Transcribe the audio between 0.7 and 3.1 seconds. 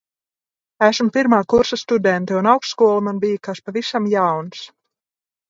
Esmu pirmā kursa studente, un augstskola